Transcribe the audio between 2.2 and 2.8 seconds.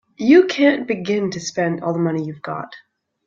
you've got.